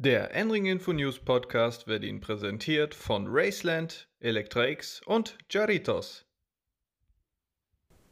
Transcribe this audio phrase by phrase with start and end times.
[0.00, 6.24] Der Enring Info News Podcast wird Ihnen präsentiert von Raceland, Electra-X und Jaritos.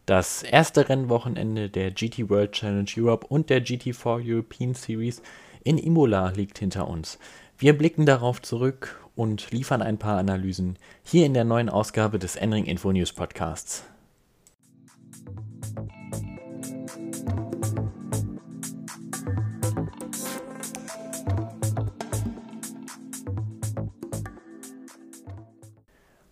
[0.05, 5.23] Das erste Rennwochenende der GT World Challenge Europe und der GT4 European Series
[5.63, 7.21] in Imola liegt hinter uns.
[7.57, 12.35] Wir blicken darauf zurück und liefern ein paar Analysen hier in der neuen Ausgabe des
[12.35, 13.85] Enring Info News Podcasts.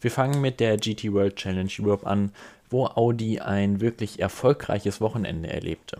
[0.04, 2.30] Wir fangen mit der GT World Challenge Europe an,
[2.68, 5.96] wo Audi ein wirklich erfolgreiches Wochenende erlebte.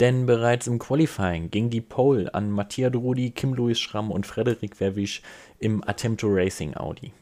[0.00, 4.76] Denn bereits im Qualifying ging die Pole an Mattia Drudi, Kim Louis Schramm und Frederik
[4.76, 5.20] Verwisch
[5.58, 7.12] im Attempto Racing Audi.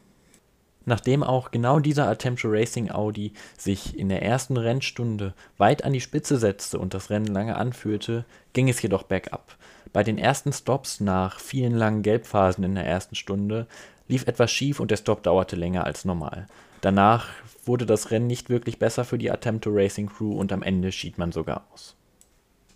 [0.85, 6.01] Nachdem auch genau dieser Attempto Racing Audi sich in der ersten Rennstunde weit an die
[6.01, 9.57] Spitze setzte und das Rennen lange anführte, ging es jedoch bergab.
[9.91, 13.65] Bei den ersten Stops nach vielen langen Gelbphasen in der ersten Stunde
[14.07, 16.45] lief etwas schief und der Stop dauerte länger als normal.
[16.81, 17.29] Danach
[17.65, 21.17] wurde das Rennen nicht wirklich besser für die Attempto Racing Crew und am Ende schied
[21.17, 21.95] man sogar aus.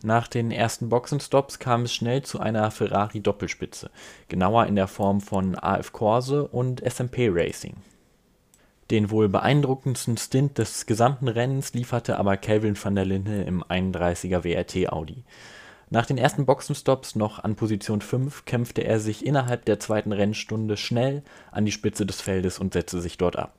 [0.01, 3.91] Nach den ersten Boxenstops kam es schnell zu einer Ferrari-Doppelspitze,
[4.29, 7.75] genauer in der Form von AF Corse und SMP Racing.
[8.91, 14.43] Den wohl beeindruckendsten Stint des gesamten Rennens lieferte aber Kelvin van der Linde im 31er
[14.43, 15.23] WRT Audi.
[15.91, 20.75] Nach den ersten Boxenstops noch an Position 5 kämpfte er sich innerhalb der zweiten Rennstunde
[20.75, 23.53] schnell an die Spitze des Feldes und setzte sich dort ab.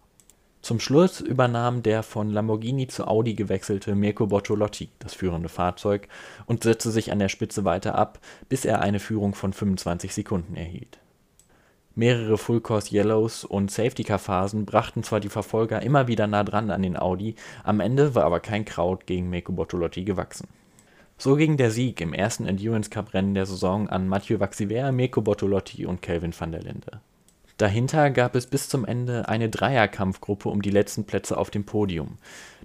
[0.62, 6.08] Zum Schluss übernahm der von Lamborghini zu Audi gewechselte Mirko Bortolotti das führende Fahrzeug
[6.46, 10.56] und setzte sich an der Spitze weiter ab, bis er eine Führung von 25 Sekunden
[10.56, 10.98] erhielt.
[11.94, 16.44] Mehrere Full Course Yellows und Safety Car Phasen brachten zwar die Verfolger immer wieder nah
[16.44, 17.34] dran an den Audi,
[17.64, 20.48] am Ende war aber kein Kraut gegen Mirko Bortolotti gewachsen
[21.20, 26.00] so ging der Sieg im ersten Endurance-Cup-Rennen der Saison an Mathieu Vaxiver, Mirko Bortolotti und
[26.00, 27.00] Kelvin van der Linde.
[27.58, 32.16] Dahinter gab es bis zum Ende eine Dreierkampfgruppe um die letzten Plätze auf dem Podium.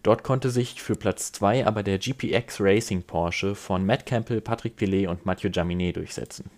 [0.03, 4.77] Dort konnte sich für Platz 2 aber der GPX Racing Porsche von Matt Campbell, Patrick
[4.77, 6.49] Pilet und Mathieu Jaminet durchsetzen.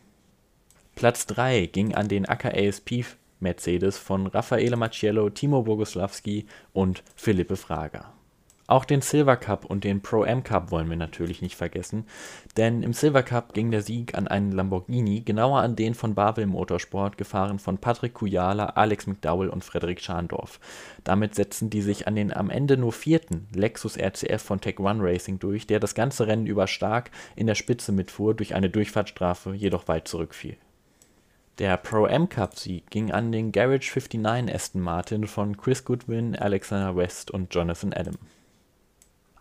[0.98, 3.06] Platz 3 ging an den AKASP
[3.40, 8.14] Mercedes von Raffaele Macciello, Timo Boguslavski und Philippe Frager.
[8.66, 12.08] Auch den Silver Cup und den Pro-Am Cup wollen wir natürlich nicht vergessen,
[12.58, 16.48] denn im Silver Cup ging der Sieg an einen Lamborghini, genauer an den von Babel
[16.48, 20.60] Motorsport, gefahren von Patrick Kujala, Alex McDowell und Frederik Schandorf.
[21.04, 25.04] Damit setzten die sich an den am Ende nur vierten Lexus RCF von Tech One
[25.04, 29.54] Racing durch, der das ganze Rennen über stark in der Spitze mitfuhr, durch eine Durchfahrtsstrafe
[29.54, 30.58] jedoch weit zurückfiel.
[31.60, 37.32] Der Pro-Am Cup-Sieg ging an den Garage 59 Aston Martin von Chris Goodwin, Alexander West
[37.32, 38.18] und Jonathan Adam.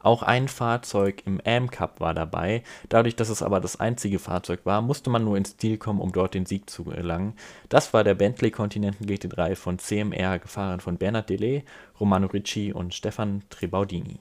[0.01, 2.63] Auch ein Fahrzeug im AM Cup war dabei.
[2.89, 6.11] Dadurch, dass es aber das einzige Fahrzeug war, musste man nur ins Ziel kommen, um
[6.13, 7.35] dort den Sieg zu erlangen.
[7.69, 11.65] Das war der Bentley Continental GT3 von CMR, gefahren von Bernard Delay,
[12.01, 14.21] Romano Ricci und Stefan Trebaudini.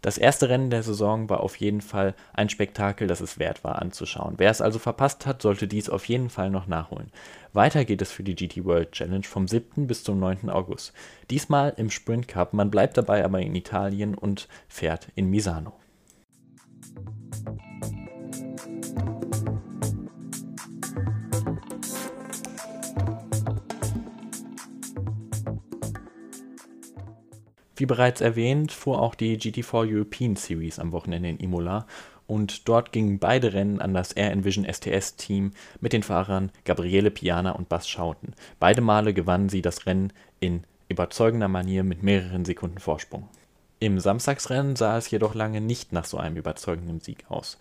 [0.00, 3.82] Das erste Rennen der Saison war auf jeden Fall ein Spektakel, das es wert war
[3.82, 4.34] anzuschauen.
[4.36, 7.10] Wer es also verpasst hat, sollte dies auf jeden Fall noch nachholen.
[7.52, 9.86] Weiter geht es für die GT World Challenge vom 7.
[9.86, 10.50] bis zum 9.
[10.50, 10.92] August.
[11.30, 15.72] Diesmal im Sprint Cup, man bleibt dabei aber in Italien und fährt in Misano.
[27.78, 31.86] Wie bereits erwähnt, fuhr auch die GT4 European Series am Wochenende in Imola
[32.26, 37.52] und dort gingen beide Rennen an das Air Envision STS-Team mit den Fahrern Gabriele Piana
[37.52, 38.34] und Bas Schauten.
[38.58, 43.28] Beide Male gewannen sie das Rennen in überzeugender Manier mit mehreren Sekunden Vorsprung.
[43.78, 47.58] Im Samstagsrennen sah es jedoch lange nicht nach so einem überzeugenden Sieg aus.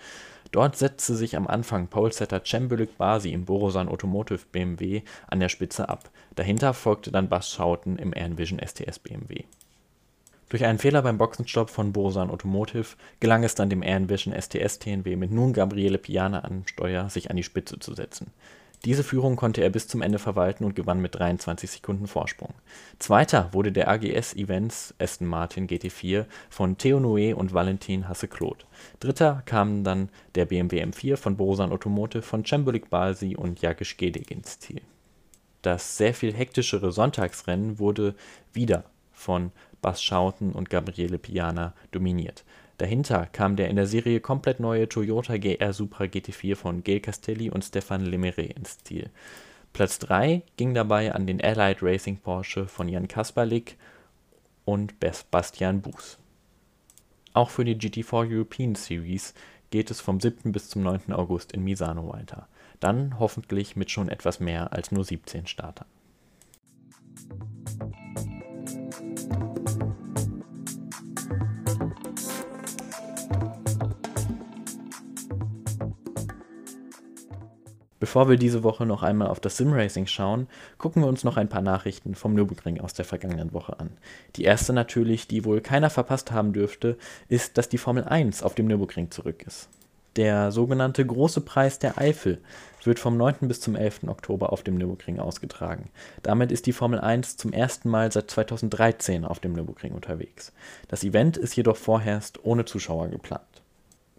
[0.52, 5.90] Dort setzte sich am Anfang Polesetter Cembülük Basi im Borosan Automotive BMW an der Spitze
[5.90, 6.10] ab.
[6.34, 9.44] Dahinter folgte dann Bas Schauten im Air Envision STS BMW.
[10.50, 14.80] Durch einen Fehler beim Boxenstopp von Borusan Automotive gelang es dann dem Air Vision STS
[14.80, 18.32] TNW mit nun Gabriele Piana am Steuer, sich an die Spitze zu setzen.
[18.86, 22.54] Diese Führung konnte er bis zum Ende verwalten und gewann mit 23 Sekunden Vorsprung.
[23.00, 28.66] Zweiter wurde der AGS Events Aston Martin GT4 von Theo Noé und Valentin Hasse-Claude.
[29.00, 34.32] Dritter kamen dann der BMW M4 von Borusan Automotive von Cembulik Balsi und Jakisch Gedig
[34.32, 34.82] ins Ziel.
[35.64, 38.16] Das sehr viel hektischere Sonntagsrennen wurde
[38.54, 38.86] wieder
[39.18, 42.46] von Bas Schauten und Gabriele Piana dominiert.
[42.78, 47.50] Dahinter kam der in der Serie komplett neue Toyota GR Supra GT4 von Gail Castelli
[47.50, 49.10] und Stefan Lemeret ins Ziel.
[49.74, 53.78] Platz 3 ging dabei an den Allied Racing Porsche von Jan Kasperlik
[54.66, 54.96] und
[55.32, 56.20] Bastian Buß.
[57.34, 59.34] Auch für die GT4 European Series
[59.72, 60.52] geht es vom 7.
[60.52, 61.12] bis zum 9.
[61.14, 62.48] August in Misano weiter.
[62.80, 65.88] Dann hoffentlich mit schon etwas mehr als nur 17 Startern.
[78.18, 80.48] Bevor wir diese Woche noch einmal auf das Simracing schauen,
[80.80, 83.92] gucken wir uns noch ein paar Nachrichten vom Nürburgring aus der vergangenen Woche an.
[84.38, 86.98] Die erste natürlich, die wohl keiner verpasst haben dürfte,
[87.30, 89.70] ist, dass die Formel 1 auf dem Nürburgring zurück ist.
[90.16, 92.42] Der sogenannte Große Preis der Eifel
[92.84, 93.48] wird vom 9.
[93.48, 94.06] bis zum 11.
[94.08, 95.92] Oktober auf dem Nürburgring ausgetragen.
[96.24, 100.54] Damit ist die Formel 1 zum ersten Mal seit 2013 auf dem Nürburgring unterwegs.
[100.88, 103.44] Das Event ist jedoch vorerst ohne Zuschauer geplant.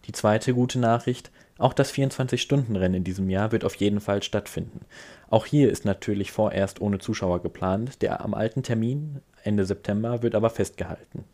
[0.04, 4.80] Die zweite gute Nachricht, auch das 24-Stunden-Rennen in diesem Jahr wird auf jeden Fall stattfinden.
[5.28, 10.34] Auch hier ist natürlich vorerst ohne Zuschauer geplant, der am alten Termin Ende September wird
[10.34, 11.24] aber festgehalten.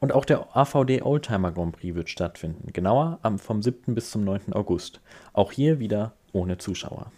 [0.00, 3.94] Und auch der AVD Oldtimer Grand Prix wird stattfinden, genauer vom 7.
[3.94, 4.52] bis zum 9.
[4.52, 5.00] August.
[5.32, 7.12] Auch hier wieder ohne Zuschauer.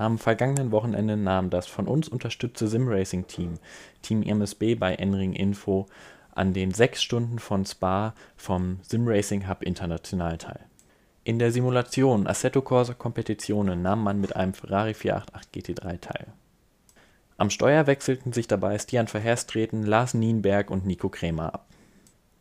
[0.00, 3.58] Am vergangenen Wochenende nahm das von uns unterstützte Simracing-Team,
[4.00, 5.88] Team MSB bei Enring Info,
[6.34, 10.60] an den sechs Stunden von Spa vom Simracing Hub International teil.
[11.22, 16.28] In der Simulation Assetto Corsa Competizione nahm man mit einem Ferrari 488 GT3 teil.
[17.36, 21.69] Am Steuer wechselten sich dabei Stian Verherstreten, Lars Nienberg und Nico Krämer ab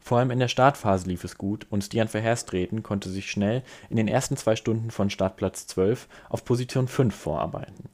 [0.10, 3.62] vor allem in der Startphase lief es gut und Stian Verherstreten konnte sich schnell
[3.92, 7.90] in den ersten zwei Stunden von Startplatz 12 auf Position 5 vorarbeiten.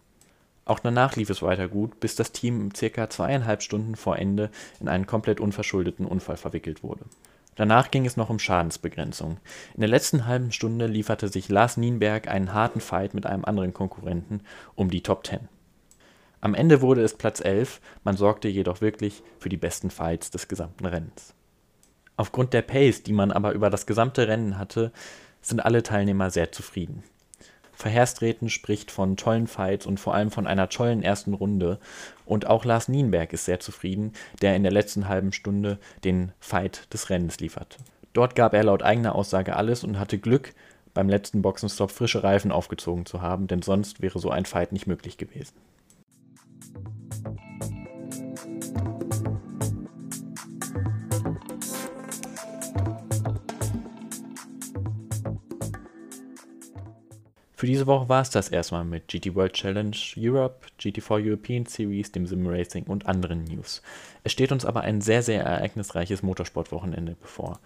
[0.64, 4.88] Auch danach lief es weiter gut, bis das Team circa zweieinhalb Stunden vor Ende in
[4.88, 7.04] einen komplett unverschuldeten Unfall verwickelt wurde.
[7.56, 9.36] Danach ging es noch um Schadensbegrenzung.
[9.74, 13.74] In der letzten halben Stunde lieferte sich Lars Nienberg einen harten Fight mit einem anderen
[13.74, 14.40] Konkurrenten
[14.76, 15.50] um die Top 10.
[16.40, 20.48] Am Ende wurde es Platz 11, man sorgte jedoch wirklich für die besten Fights des
[20.48, 21.35] gesamten Rennens.
[22.18, 24.92] Aufgrund der Pace, die man aber über das gesamte Rennen hatte,
[25.42, 27.04] sind alle Teilnehmer sehr zufrieden.
[27.74, 31.80] Verherstreten spricht von tollen Fights und vor allem von einer tollen ersten Runde.
[32.26, 36.92] Und auch Lars Nienberg ist sehr zufrieden, der in der letzten halben Stunde den Fight
[36.94, 37.78] des Rennens lieferte.
[38.14, 40.54] Dort gab er laut eigener Aussage alles und hatte Glück,
[40.94, 44.88] beim letzten Boxenstopp frische Reifen aufgezogen zu haben, denn sonst wäre so ein Fight nicht
[44.88, 45.54] möglich gewesen.
[57.58, 62.12] Für diese Woche war es das erstmal mit GT World Challenge Europe, GT4 European Series,
[62.12, 63.82] dem Sim Racing und anderen News.
[64.26, 67.62] Es steht uns aber ein sehr, sehr ereignisreiches Motorsportwochenende bevor.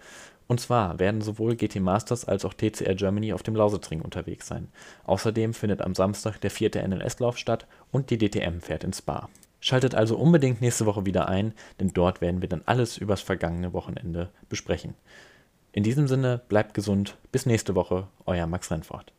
[0.46, 4.68] Und zwar werden sowohl GT Masters als auch TCR Germany auf dem Lausitzring unterwegs sein.
[5.06, 9.28] Außerdem findet am Samstag der vierte NLS-Lauf statt und die DTM fährt ins Spa.
[9.58, 13.72] Schaltet also unbedingt nächste Woche wieder ein, denn dort werden wir dann alles übers vergangene
[13.72, 14.94] Wochenende besprechen.
[15.72, 19.12] In diesem Sinne, bleibt gesund, bis nächste Woche, euer Max Rennfort.